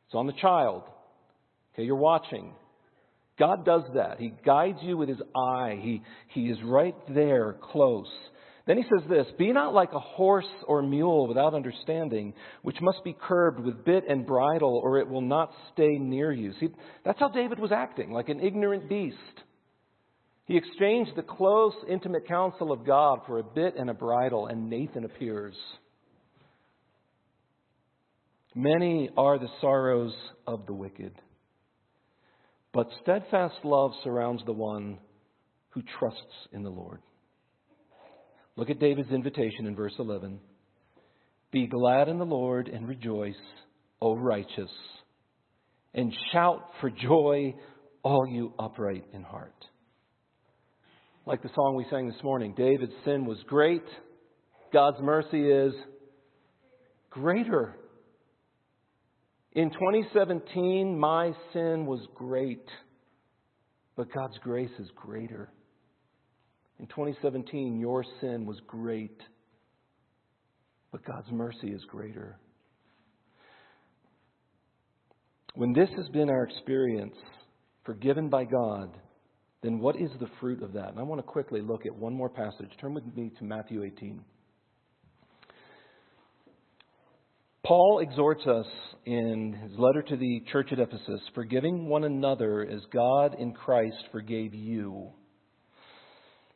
[0.07, 0.83] It's on the child.
[1.73, 2.55] Okay, you're watching.
[3.39, 4.19] God does that.
[4.19, 5.79] He guides you with his eye.
[5.81, 8.11] He, he is right there, close.
[8.67, 13.05] Then he says this Be not like a horse or mule without understanding, which must
[13.05, 16.53] be curbed with bit and bridle, or it will not stay near you.
[16.59, 16.71] See,
[17.05, 19.17] that's how David was acting, like an ignorant beast.
[20.47, 24.71] He exchanged the close, intimate counsel of God for a bit and a bridle, and
[24.71, 25.57] Nathan appears.
[28.55, 30.15] Many are the sorrows
[30.47, 31.13] of the wicked,
[32.73, 34.99] but steadfast love surrounds the one
[35.71, 37.03] who trusts in the Lord.
[38.55, 40.41] Look at David's invitation in verse 11.
[41.51, 43.35] Be glad in the Lord and rejoice,
[44.01, 44.71] O righteous,
[45.93, 47.55] and shout for joy,
[48.03, 49.53] all you upright in heart.
[51.29, 53.83] Like the song we sang this morning, David's sin was great,
[54.73, 55.75] God's mercy is
[57.11, 57.75] greater.
[59.53, 62.65] In 2017, my sin was great,
[63.97, 65.51] but God's grace is greater.
[66.79, 69.21] In 2017, your sin was great,
[70.93, 72.39] but God's mercy is greater.
[75.57, 77.17] When this has been our experience,
[77.85, 78.97] forgiven by God,
[79.67, 80.91] then what is the fruit of that?
[80.91, 82.71] And I want to quickly look at one more passage.
[82.81, 84.23] Turn with me to Matthew 18.
[87.65, 88.67] Paul exhorts us
[89.07, 93.97] in his letter to the church at Ephesus forgiving one another as God in Christ
[94.13, 95.11] forgave you.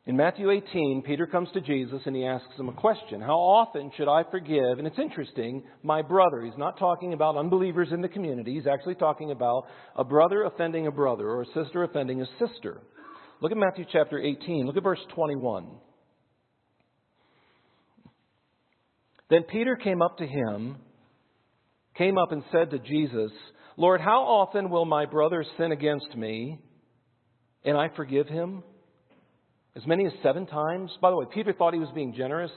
[0.06, 3.90] In Matthew 18, Peter comes to Jesus and he asks him a question How often
[3.96, 4.78] should I forgive?
[4.78, 6.42] And it's interesting, my brother.
[6.42, 8.54] He's not talking about unbelievers in the community.
[8.54, 12.80] He's actually talking about a brother offending a brother or a sister offending a sister.
[13.40, 14.66] Look at Matthew chapter 18.
[14.66, 15.66] Look at verse 21.
[19.30, 20.76] Then Peter came up to him
[22.00, 23.30] came up and said to Jesus,
[23.76, 26.58] Lord, how often will my brother sin against me
[27.62, 28.62] and I forgive him?
[29.76, 30.90] As many as seven times?
[31.02, 32.50] By the way, Peter thought he was being generous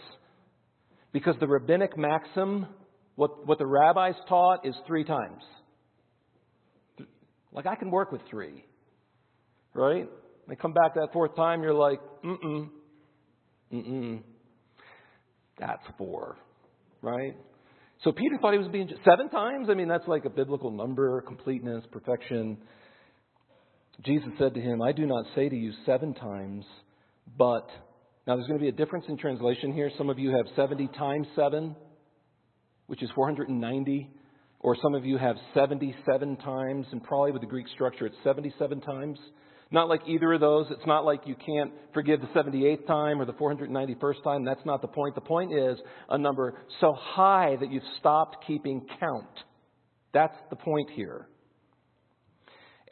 [1.12, 2.68] because the rabbinic maxim,
[3.16, 5.44] what, what the rabbis taught, is three times.
[7.52, 8.66] Like, I can work with three,
[9.74, 10.10] right?
[10.48, 12.70] They come back that fourth time, you're like, mm mm,
[13.74, 14.24] mm mm.
[15.60, 16.38] That's four,
[17.02, 17.36] right?
[18.04, 19.68] So Peter thought he was being seven times.
[19.70, 22.58] I mean, that's like a biblical number, completeness, perfection.
[24.06, 26.66] Jesus said to him, I do not say to you seven times,
[27.38, 27.68] but
[28.28, 29.90] now there's going to be a difference in translation here.
[29.98, 31.76] Some of you have 70 times seven,
[32.88, 34.10] which is 490,
[34.60, 38.82] or some of you have 77 times, and probably with the Greek structure, it's 77
[38.82, 39.20] times.
[39.74, 40.68] Not like either of those.
[40.70, 44.46] It's not like you can't forgive the 78th time or the 491st time.
[44.46, 45.16] That's not the point.
[45.16, 49.26] The point is a number so high that you've stopped keeping count.
[50.14, 51.28] That's the point here.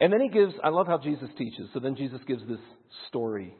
[0.00, 1.68] And then he gives, I love how Jesus teaches.
[1.72, 2.58] So then Jesus gives this
[3.06, 3.54] story.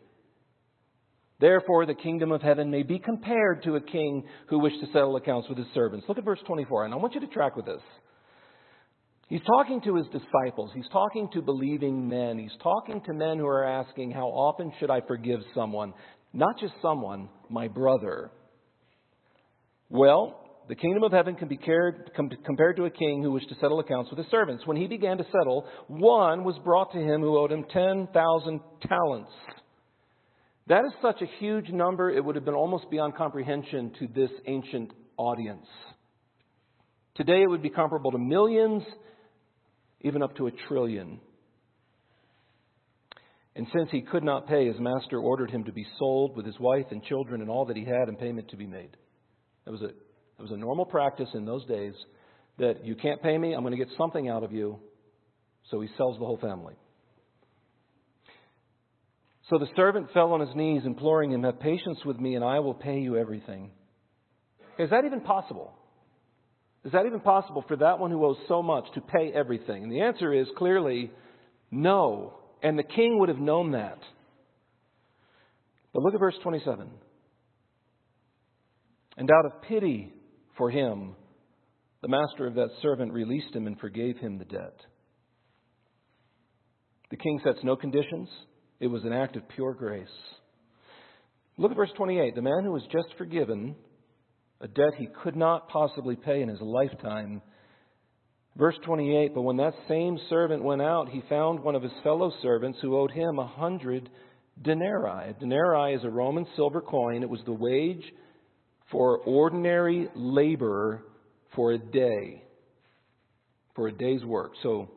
[1.41, 5.15] Therefore, the kingdom of heaven may be compared to a king who wished to settle
[5.15, 6.07] accounts with his servants.
[6.09, 7.83] Look at verse 24, and I want you to track with this.
[9.29, 10.71] He's talking to his disciples.
[10.75, 12.39] He's talking to believing men.
[12.39, 15.95] He's talking to men who are asking, How often should I forgive someone?
[16.33, 18.31] Not just someone, my brother.
[19.89, 23.81] Well, the kingdom of heaven can be compared to a king who wished to settle
[23.81, 24.67] accounts with his servants.
[24.67, 29.31] When he began to settle, one was brought to him who owed him 10,000 talents.
[30.69, 34.31] That is such a huge number, it would have been almost beyond comprehension to this
[34.47, 35.67] ancient audience.
[37.17, 38.83] Today, it would be comparable to millions
[40.03, 41.21] even up to a trillion.
[43.55, 46.59] And since he could not pay, his master ordered him to be sold with his
[46.59, 48.97] wife and children and all that he had and payment to be made.
[49.65, 51.95] That was a, that was a normal practice in those days
[52.59, 54.79] that you can't pay me, I'm going to get something out of you.
[55.71, 56.75] So he sells the whole family.
[59.51, 62.61] So the servant fell on his knees, imploring him, Have patience with me, and I
[62.61, 63.71] will pay you everything.
[64.79, 65.75] Is that even possible?
[66.85, 69.85] Is that even possible for that one who owes so much to pay everything?
[69.85, 71.13] And the answer is clearly
[71.71, 72.39] no.
[72.63, 73.99] And the king would have known that.
[75.93, 76.89] But look at verse 27.
[79.17, 80.13] And out of pity
[80.57, 81.15] for him,
[82.01, 84.75] the master of that servant released him and forgave him the debt.
[87.11, 88.29] The king sets no conditions.
[88.81, 90.07] It was an act of pure grace.
[91.59, 92.35] Look at verse 28.
[92.35, 93.77] The man who was just forgiven
[94.63, 97.43] a debt he could not possibly pay in his lifetime.
[98.57, 102.33] Verse 28 But when that same servant went out, he found one of his fellow
[102.41, 104.09] servants who owed him a hundred
[104.63, 105.31] denarii.
[105.31, 108.05] A denarii is a Roman silver coin, it was the wage
[108.91, 111.03] for ordinary labor
[111.55, 112.43] for a day,
[113.75, 114.53] for a day's work.
[114.63, 114.89] So,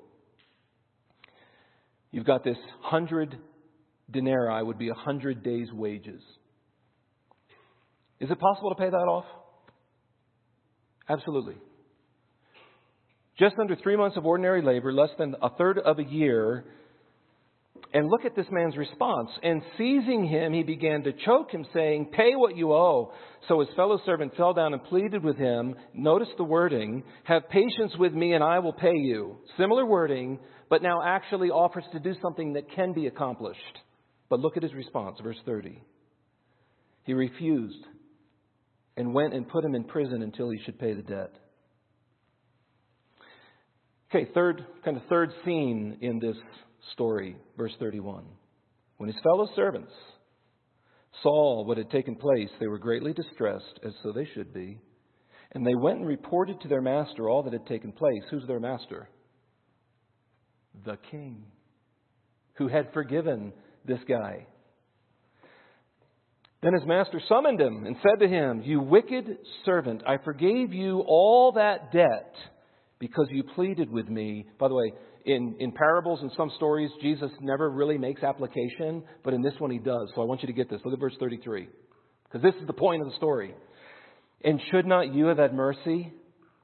[2.15, 3.37] You've got this hundred
[4.09, 6.21] denarii would be a hundred days' wages.
[8.21, 9.25] Is it possible to pay that off?
[11.07, 11.55] Absolutely.
[13.37, 16.63] Just under three months of ordinary labor, less than a third of a year.
[17.93, 19.29] And look at this man's response.
[19.43, 23.11] And seizing him, he began to choke him, saying, Pay what you owe.
[23.47, 25.75] So his fellow servant fell down and pleaded with him.
[25.93, 29.37] Notice the wording Have patience with me, and I will pay you.
[29.57, 30.39] Similar wording,
[30.69, 33.59] but now actually offers to do something that can be accomplished.
[34.29, 35.81] But look at his response, verse 30.
[37.03, 37.85] He refused
[38.97, 41.33] and went and put him in prison until he should pay the debt.
[44.09, 46.37] Okay, third kind of third scene in this
[46.93, 48.23] story, verse 31.
[48.97, 49.91] When his fellow servants
[51.21, 54.79] saw what had taken place, they were greatly distressed, as so they should be.
[55.51, 58.23] And they went and reported to their master all that had taken place.
[58.29, 59.09] Who's their master?
[60.85, 61.43] The king,
[62.55, 63.53] who had forgiven
[63.85, 64.47] this guy.
[66.65, 71.03] Then his master summoned him and said to him, You wicked servant, I forgave you
[71.07, 72.33] all that debt
[72.97, 74.47] because you pleaded with me.
[74.57, 74.91] By the way,
[75.27, 79.69] in, in parables and some stories, Jesus never really makes application, but in this one
[79.69, 80.09] he does.
[80.15, 80.81] So I want you to get this.
[80.83, 81.69] Look at verse 33,
[82.23, 83.53] because this is the point of the story.
[84.43, 86.11] And should not you have had mercy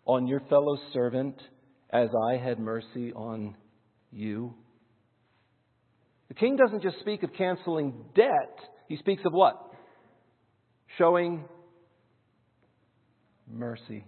[0.07, 1.35] on your fellow servant
[1.93, 3.55] as I had mercy on
[4.11, 4.55] you?
[6.29, 9.67] The king doesn't just speak of canceling debt, he speaks of what?
[10.97, 11.45] Showing
[13.47, 14.05] mercy.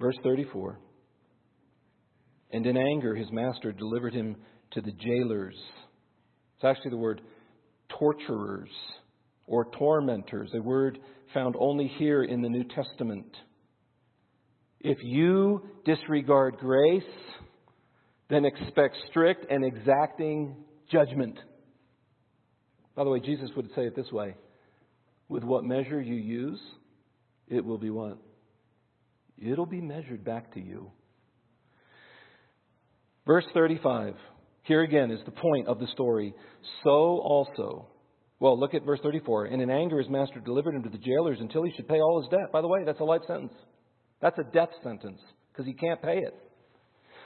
[0.00, 0.78] Verse 34.
[2.52, 4.36] And in anger, his master delivered him
[4.72, 5.54] to the jailers.
[6.56, 7.20] It's actually the word
[7.98, 8.70] torturers
[9.46, 10.98] or tormentors, a word
[11.34, 13.36] found only here in the New Testament.
[14.80, 17.02] If you disregard grace,
[18.30, 20.56] then expect strict and exacting
[20.90, 21.38] judgment.
[23.00, 24.34] By the way, Jesus would say it this way
[25.30, 26.60] with what measure you use,
[27.48, 28.18] it will be what?
[29.38, 30.90] It'll be measured back to you.
[33.26, 34.16] Verse 35.
[34.64, 36.34] Here again is the point of the story.
[36.84, 37.88] So also,
[38.38, 39.46] well, look at verse 34.
[39.46, 42.20] And in anger, his master delivered him to the jailers until he should pay all
[42.20, 42.52] his debt.
[42.52, 43.54] By the way, that's a life sentence.
[44.20, 46.34] That's a death sentence because he can't pay it.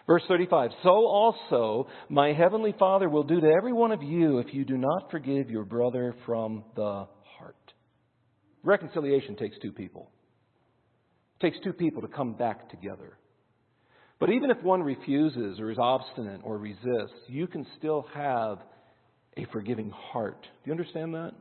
[0.06, 4.52] Verse 35 So also my heavenly Father will do to every one of you if
[4.52, 7.06] you do not forgive your brother from the
[7.38, 7.72] heart.
[8.62, 10.10] Reconciliation takes two people.
[11.40, 13.18] It takes two people to come back together.
[14.20, 18.58] But even if one refuses or is obstinate or resists, you can still have
[19.36, 20.40] a forgiving heart.
[20.42, 21.32] Do you understand that?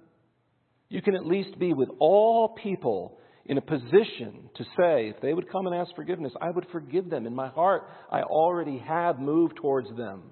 [0.89, 5.34] You can at least be with all people in a position to say, if they
[5.34, 7.26] would come and ask forgiveness, I would forgive them.
[7.26, 10.24] In my heart, I already have moved towards them.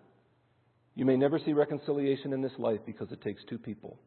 [0.95, 3.99] You may never see reconciliation in this life because it takes two people.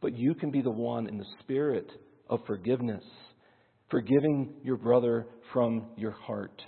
[0.00, 1.90] But you can be the one in the spirit
[2.30, 3.04] of forgiveness,
[3.90, 6.62] forgiving your brother from your heart.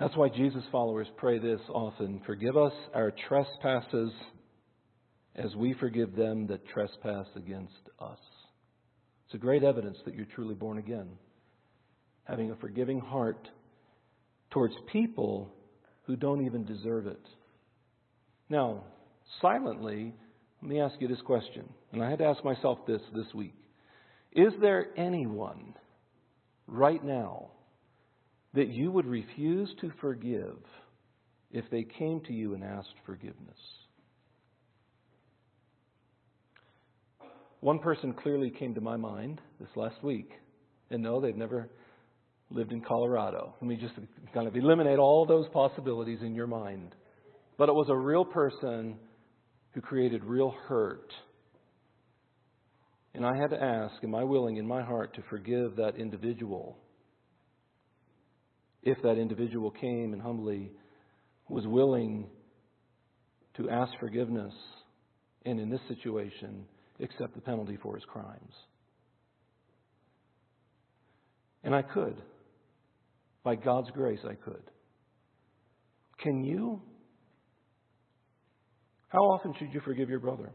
[0.00, 4.10] That's why Jesus' followers pray this often Forgive us our trespasses
[5.36, 8.18] as we forgive them that trespass against us.
[9.32, 11.08] It's a great evidence that you're truly born again.
[12.24, 13.48] Having a forgiving heart
[14.50, 15.50] towards people
[16.02, 17.26] who don't even deserve it.
[18.50, 18.84] Now,
[19.40, 20.12] silently,
[20.60, 21.66] let me ask you this question.
[21.92, 23.54] And I had to ask myself this this week.
[24.32, 25.76] Is there anyone
[26.66, 27.52] right now
[28.52, 30.58] that you would refuse to forgive
[31.50, 33.56] if they came to you and asked forgiveness?
[37.62, 40.28] One person clearly came to my mind this last week.
[40.90, 41.70] And no, they've never
[42.50, 43.54] lived in Colorado.
[43.60, 43.94] Let me just
[44.34, 46.92] kind of eliminate all those possibilities in your mind.
[47.56, 48.96] But it was a real person
[49.70, 51.12] who created real hurt.
[53.14, 56.76] And I had to ask, am I willing in my heart to forgive that individual
[58.82, 60.72] if that individual came and humbly
[61.48, 62.26] was willing
[63.56, 64.52] to ask forgiveness,
[65.46, 66.64] and in this situation,
[67.02, 68.54] accept the penalty for his crimes.
[71.64, 72.16] And I could.
[73.44, 74.62] By God's grace, I could.
[76.20, 76.80] Can you?
[79.08, 80.50] How often should you forgive your brother?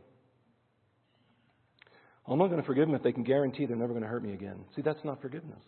[2.28, 4.24] I'm not going to forgive them if they can guarantee they're never going to hurt
[4.24, 4.66] me again.
[4.76, 5.62] See, that's not forgiveness.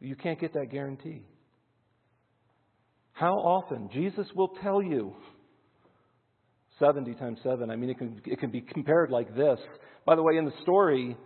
[0.00, 1.22] You can't get that guarantee.
[3.12, 3.90] How often?
[3.92, 5.14] Jesus will tell you.
[6.80, 7.70] 70 times 7.
[7.70, 9.58] I mean, it can, it can be compared like this.
[10.06, 11.16] By the way, in the story,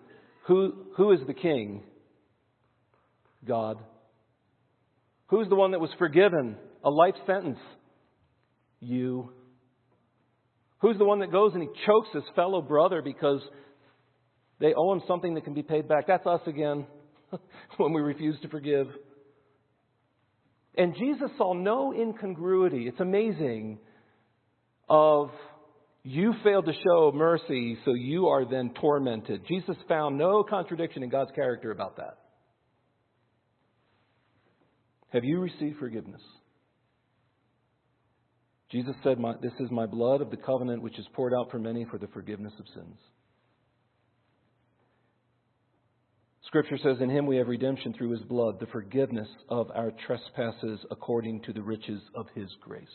[0.46, 1.82] who, who is the king?
[3.46, 3.78] God.
[5.28, 7.58] Who's the one that was forgiven a life sentence?
[8.80, 9.32] You.
[10.80, 13.40] Who's the one that goes and he chokes his fellow brother because
[14.60, 16.06] they owe him something that can be paid back?
[16.06, 16.86] That's us again
[17.78, 18.88] when we refuse to forgive.
[20.76, 22.88] And Jesus saw no incongruity.
[22.88, 23.78] It's amazing
[24.88, 25.30] of
[26.02, 29.46] you failed to show mercy, so you are then tormented.
[29.48, 32.18] Jesus found no contradiction in God's character about that.
[35.14, 36.20] Have you received forgiveness?
[38.70, 41.84] Jesus said, This is my blood of the covenant which is poured out for many
[41.84, 42.98] for the forgiveness of sins.
[46.46, 50.80] Scripture says, In him we have redemption through his blood, the forgiveness of our trespasses
[50.90, 52.86] according to the riches of his grace.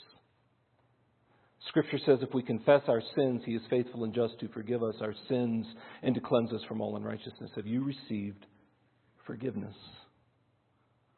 [1.67, 4.95] Scripture says if we confess our sins, He is faithful and just to forgive us
[5.01, 5.65] our sins
[6.01, 7.51] and to cleanse us from all unrighteousness.
[7.55, 8.45] Have you received
[9.25, 9.75] forgiveness?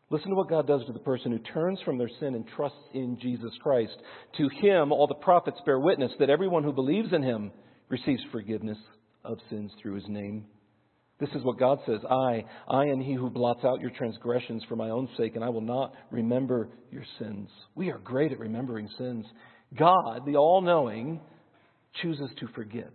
[0.10, 2.78] Listen to what God does to the person who turns from their sin and trusts
[2.94, 3.96] in Jesus Christ.
[4.38, 7.52] To him, all the prophets bear witness that everyone who believes in him
[7.88, 8.78] receives forgiveness
[9.24, 10.46] of sins through his name.
[11.22, 14.76] This is what God says I, I am he who blots out your transgressions for
[14.76, 17.48] my own sake, and I will not remember your sins.
[17.76, 19.26] We are great at remembering sins.
[19.78, 21.22] God, the all knowing,
[22.02, 22.94] chooses to forget.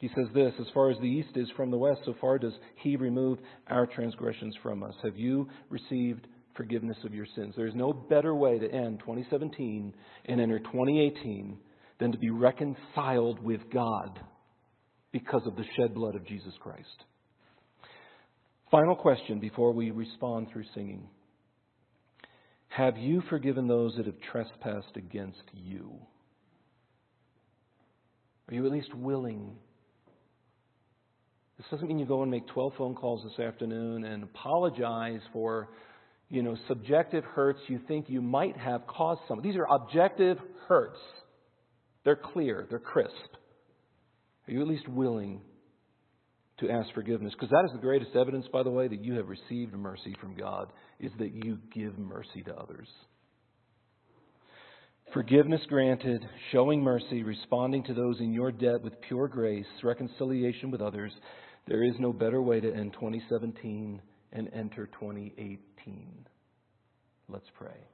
[0.00, 2.54] He says this As far as the east is from the west, so far does
[2.76, 4.94] He remove our transgressions from us.
[5.02, 7.54] Have you received forgiveness of your sins?
[7.56, 9.94] There is no better way to end 2017
[10.26, 11.56] and enter 2018
[12.00, 14.18] than to be reconciled with God
[15.12, 17.04] because of the shed blood of Jesus Christ.
[18.72, 21.06] Final question before we respond through singing.
[22.76, 25.92] Have you forgiven those that have trespassed against you?
[28.48, 29.52] Are you at least willing?
[31.58, 35.68] This doesn't mean you go and make 12 phone calls this afternoon and apologize for,
[36.30, 39.46] you know, subjective hurts you think you might have caused someone.
[39.46, 40.98] These are objective hurts.
[42.04, 43.12] They're clear, they're crisp.
[44.48, 45.42] Are you at least willing
[46.58, 47.32] to ask forgiveness.
[47.34, 50.34] Because that is the greatest evidence, by the way, that you have received mercy from
[50.34, 52.88] God, is that you give mercy to others.
[55.12, 60.80] Forgiveness granted, showing mercy, responding to those in your debt with pure grace, reconciliation with
[60.80, 61.12] others.
[61.68, 64.00] There is no better way to end 2017
[64.32, 66.26] and enter 2018.
[67.28, 67.91] Let's pray.